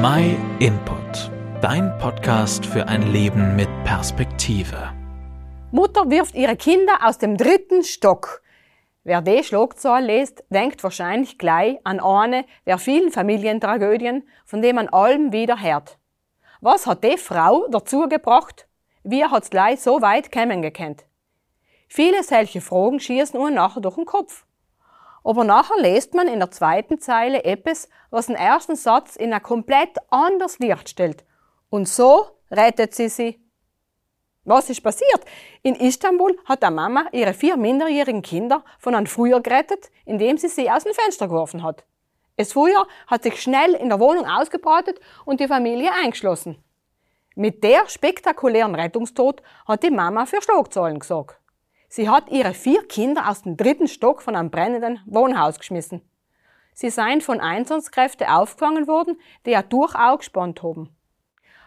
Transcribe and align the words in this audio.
My 0.00 0.36
Input, 0.60 1.28
dein 1.60 1.98
Podcast 1.98 2.64
für 2.64 2.86
ein 2.86 3.10
Leben 3.10 3.56
mit 3.56 3.68
Perspektive. 3.82 4.92
Mutter 5.72 6.08
wirft 6.08 6.36
ihre 6.36 6.54
Kinder 6.54 7.00
aus 7.02 7.18
dem 7.18 7.36
dritten 7.36 7.82
Stock. 7.82 8.40
Wer 9.02 9.22
die 9.22 9.42
Schlagzahl 9.42 10.04
liest, 10.04 10.44
denkt 10.50 10.84
wahrscheinlich 10.84 11.36
gleich 11.36 11.78
an 11.82 11.98
eine 11.98 12.44
der 12.64 12.78
vielen 12.78 13.10
Familientragödien, 13.10 14.22
von 14.44 14.62
denen 14.62 14.76
man 14.76 14.88
allem 14.88 15.32
wieder 15.32 15.60
hört. 15.60 15.98
Was 16.60 16.86
hat 16.86 17.02
die 17.02 17.18
Frau 17.18 17.66
dazu 17.68 18.08
gebracht? 18.08 18.68
Wie 19.02 19.24
hat's 19.24 19.50
gleich 19.50 19.80
so 19.80 20.00
weit 20.00 20.30
kommen 20.30 20.62
gekannt? 20.62 21.06
Viele 21.88 22.22
solche 22.22 22.60
Fragen 22.60 23.00
schießen 23.00 23.36
nur 23.36 23.50
nachher 23.50 23.80
durch 23.80 23.96
den 23.96 24.04
Kopf. 24.04 24.46
Aber 25.28 25.44
nachher 25.44 25.76
liest 25.82 26.14
man 26.14 26.26
in 26.26 26.38
der 26.38 26.50
zweiten 26.50 27.00
Zeile 27.00 27.44
etwas, 27.44 27.90
was 28.08 28.28
den 28.28 28.34
ersten 28.34 28.76
Satz 28.76 29.14
in 29.14 29.30
ein 29.30 29.42
komplett 29.42 29.98
anderes 30.08 30.58
Licht 30.58 30.88
stellt. 30.88 31.26
Und 31.68 31.86
so 31.86 32.28
rettet 32.50 32.94
sie 32.94 33.10
sie. 33.10 33.38
Was 34.44 34.70
ist 34.70 34.80
passiert? 34.80 35.20
In 35.62 35.74
Istanbul 35.74 36.38
hat 36.46 36.62
der 36.62 36.70
Mama 36.70 37.08
ihre 37.12 37.34
vier 37.34 37.58
minderjährigen 37.58 38.22
Kinder 38.22 38.64
von 38.78 38.94
einem 38.94 39.04
Frühjahr 39.04 39.42
gerettet, 39.42 39.90
indem 40.06 40.38
sie 40.38 40.48
sie 40.48 40.70
aus 40.70 40.84
dem 40.84 40.94
Fenster 40.94 41.28
geworfen 41.28 41.62
hat. 41.62 41.84
Es 42.38 42.54
Frühjahr 42.54 42.88
hat 43.06 43.22
sich 43.22 43.42
schnell 43.42 43.74
in 43.74 43.90
der 43.90 44.00
Wohnung 44.00 44.24
ausgebreitet 44.24 44.98
und 45.26 45.40
die 45.40 45.48
Familie 45.48 45.92
eingeschlossen. 45.92 46.56
Mit 47.34 47.62
der 47.62 47.86
spektakulären 47.86 48.74
Rettungstod 48.74 49.42
hat 49.66 49.82
die 49.82 49.90
Mama 49.90 50.24
für 50.24 50.40
Schlagzeilen 50.40 51.00
gesorgt. 51.00 51.38
Sie 51.88 52.08
hat 52.08 52.30
ihre 52.30 52.52
vier 52.52 52.86
Kinder 52.86 53.28
aus 53.28 53.42
dem 53.42 53.56
dritten 53.56 53.88
Stock 53.88 54.22
von 54.22 54.36
einem 54.36 54.50
brennenden 54.50 55.00
Wohnhaus 55.06 55.58
geschmissen. 55.58 56.02
Sie 56.74 56.90
seien 56.90 57.20
von 57.20 57.40
Einsatzkräften 57.40 58.28
aufgefangen 58.28 58.86
worden, 58.86 59.18
die 59.46 59.56
ein 59.56 59.68
Durchauge 59.68 60.18
gespannt 60.18 60.62
haben. 60.62 60.94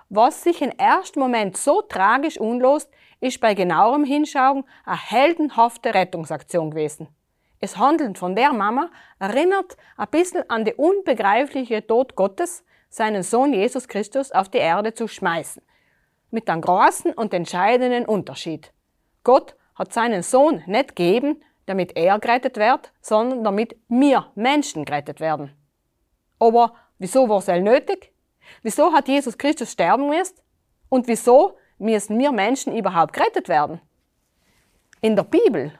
Was 0.09 0.43
sich 0.43 0.61
im 0.61 0.71
ersten 0.71 1.19
Moment 1.19 1.57
so 1.57 1.81
tragisch 1.81 2.37
unlost, 2.37 2.89
ist 3.19 3.39
bei 3.39 3.53
genauerem 3.53 4.03
Hinschauen 4.03 4.63
eine 4.85 4.97
heldenhafte 4.97 5.93
Rettungsaktion 5.93 6.71
gewesen. 6.71 7.07
Es 7.59 7.77
handelt 7.77 8.17
von 8.17 8.35
der 8.35 8.53
Mama, 8.53 8.89
erinnert 9.19 9.77
ein 9.97 10.07
bisschen 10.09 10.49
an 10.49 10.65
die 10.65 10.73
unbegreifliche 10.73 11.85
Tod 11.85 12.15
Gottes, 12.15 12.63
seinen 12.89 13.23
Sohn 13.23 13.53
Jesus 13.53 13.87
Christus 13.87 14.31
auf 14.31 14.49
die 14.49 14.57
Erde 14.57 14.93
zu 14.93 15.07
schmeißen. 15.07 15.61
Mit 16.29 16.49
einem 16.49 16.61
großen 16.61 17.13
und 17.13 17.33
entscheidenden 17.33 18.05
Unterschied. 18.05 18.73
Gott 19.23 19.55
hat 19.81 19.93
seinen 19.93 20.21
Sohn 20.21 20.61
nicht 20.67 20.95
gegeben, 20.95 21.43
damit 21.65 21.97
er 21.97 22.19
gerettet 22.19 22.57
wird, 22.57 22.91
sondern 23.01 23.43
damit 23.43 23.75
wir 23.87 24.31
Menschen 24.35 24.85
gerettet 24.85 25.19
werden. 25.19 25.57
Aber 26.37 26.75
wieso 26.99 27.27
war 27.27 27.39
es 27.39 27.47
nötig? 27.47 28.13
Wieso 28.61 28.93
hat 28.93 29.07
Jesus 29.07 29.39
Christus 29.39 29.71
sterben 29.71 30.07
müssen? 30.07 30.35
Und 30.89 31.07
wieso 31.07 31.57
müssen 31.79 32.19
wir 32.19 32.31
Menschen 32.31 32.77
überhaupt 32.77 33.13
gerettet 33.13 33.49
werden? 33.49 33.81
In 35.01 35.15
der 35.15 35.23
Bibel 35.23 35.71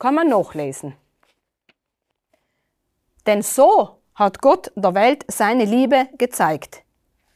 kann 0.00 0.16
man 0.16 0.28
nachlesen. 0.28 0.96
Denn 3.24 3.42
so 3.42 4.00
hat 4.16 4.40
Gott 4.40 4.72
der 4.74 4.94
Welt 4.94 5.24
seine 5.28 5.64
Liebe 5.64 6.08
gezeigt. 6.18 6.82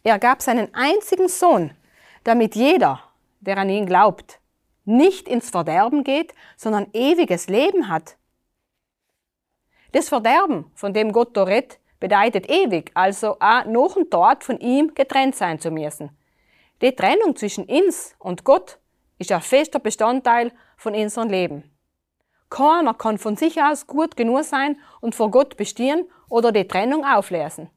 Er 0.03 0.19
gab 0.19 0.42
seinen 0.42 0.75
einzigen 0.75 1.28
Sohn, 1.28 1.77
damit 2.25 2.56
jeder, 2.56 3.05
der 3.38 3.58
an 3.58 3.70
ihn 3.70 3.86
glaubt, 3.86 4.41
nicht 4.89 5.28
ins 5.28 5.50
Verderben 5.50 6.03
geht, 6.03 6.34
sondern 6.56 6.86
ewiges 6.92 7.48
Leben 7.48 7.89
hat. 7.89 8.17
Das 9.92 10.08
Verderben, 10.08 10.70
von 10.75 10.92
dem 10.92 11.12
Gott 11.12 11.36
da 11.36 11.44
redet, 11.44 11.78
bedeutet 12.00 12.48
ewig, 12.50 12.91
also 12.94 13.36
auch 13.41 13.64
noch 13.66 13.97
und 13.97 14.12
dort 14.12 14.44
von 14.44 14.59
ihm 14.61 14.94
getrennt 14.94 15.36
sein 15.36 15.61
zu 15.61 15.70
müssen. 15.70 16.16
Die 16.81 16.94
Trennung 16.94 17.36
zwischen 17.36 17.64
uns 17.64 18.14
und 18.19 18.44
Gott 18.44 18.78
ist 19.19 19.33
ein 19.33 19.41
fester 19.41 19.78
Bestandteil 19.78 20.53
von 20.77 20.94
unserem 20.94 21.28
Leben. 21.28 21.65
Keiner 22.50 22.94
kann 22.94 23.19
von 23.19 23.37
sich 23.37 23.60
aus 23.60 23.87
gut 23.87 24.16
genug 24.16 24.44
sein 24.44 24.78
und 25.00 25.15
vor 25.15 25.31
Gott 25.31 25.56
bestehen 25.56 26.09
oder 26.31 26.50
die 26.50 26.69
Trennung 26.69 27.05
auflösen. 27.05 27.69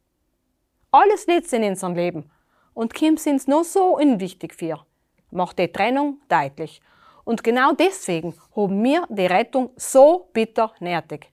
Alles 0.91 1.27
letzte 1.27 1.57
in 1.57 1.63
unserem 1.63 1.95
Leben 1.95 2.31
und 2.73 2.93
Kim 2.93 3.17
sind's 3.17 3.47
nur 3.47 3.63
so 3.63 3.97
unwichtig 3.97 4.53
für, 4.53 4.85
macht 5.31 5.59
die 5.59 5.71
Trennung 5.71 6.21
deutlich 6.29 6.81
und 7.23 7.43
genau 7.43 7.73
deswegen 7.73 8.33
haben 8.55 8.83
wir 8.83 9.05
die 9.09 9.25
Rettung 9.25 9.71
so 9.75 10.29
bitter 10.33 10.73
nötig. 10.79 11.31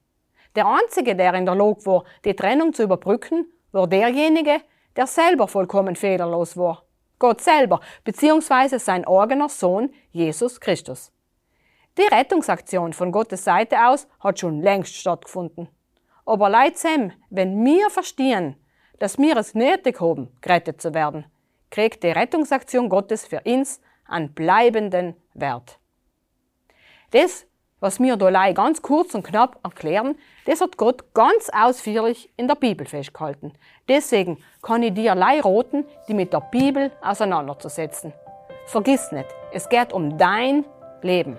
Der 0.54 0.66
Einzige, 0.66 1.14
der 1.14 1.34
in 1.34 1.46
der 1.46 1.54
Lage 1.54 1.86
war, 1.86 2.04
die 2.24 2.34
Trennung 2.34 2.72
zu 2.72 2.82
überbrücken, 2.82 3.46
war 3.72 3.86
derjenige, 3.86 4.60
der 4.96 5.06
selber 5.06 5.46
vollkommen 5.46 5.94
fehlerlos 5.94 6.56
war. 6.56 6.84
Gott 7.18 7.40
selber, 7.40 7.80
beziehungsweise 8.04 8.78
sein 8.78 9.06
eigener 9.06 9.48
Sohn, 9.48 9.92
Jesus 10.12 10.60
Christus. 10.60 11.12
Die 11.96 12.14
Rettungsaktion 12.14 12.92
von 12.92 13.10
Gottes 13.10 13.44
Seite 13.44 13.76
aus 13.86 14.06
hat 14.20 14.38
schon 14.38 14.62
längst 14.62 14.94
stattgefunden. 14.94 15.68
Aber 16.24 16.48
leid 16.48 16.78
Sam, 16.78 17.12
wenn 17.30 17.64
wir 17.64 17.90
verstehen, 17.90 18.56
dass 18.98 19.18
wir 19.18 19.36
es 19.36 19.54
nötig 19.54 20.00
haben, 20.00 20.28
gerettet 20.40 20.80
zu 20.80 20.94
werden, 20.94 21.24
kriegt 21.70 22.02
die 22.02 22.10
Rettungsaktion 22.10 22.88
Gottes 22.88 23.26
für 23.26 23.40
uns 23.44 23.80
einen 24.08 24.32
bleibenden 24.32 25.14
Wert. 25.34 25.78
Das, 27.12 27.46
was 27.80 28.00
wir 28.00 28.16
da 28.16 28.52
ganz 28.52 28.82
kurz 28.82 29.14
und 29.14 29.22
knapp 29.24 29.60
erklären, 29.62 30.16
das 30.46 30.60
hat 30.60 30.76
Gott 30.76 31.14
ganz 31.14 31.48
ausführlich 31.50 32.30
in 32.36 32.48
der 32.48 32.56
Bibel 32.56 32.86
festgehalten. 32.86 33.52
Deswegen 33.88 34.38
kann 34.62 34.82
ich 34.82 34.94
dir 34.94 35.14
lei 35.14 35.40
roten, 35.40 35.84
die 36.08 36.14
mit 36.14 36.32
der 36.32 36.40
Bibel 36.40 36.90
auseinanderzusetzen. 37.00 38.12
Vergiss 38.66 39.12
nicht, 39.12 39.28
es 39.52 39.68
geht 39.68 39.92
um 39.92 40.18
dein 40.18 40.64
Leben. 41.02 41.38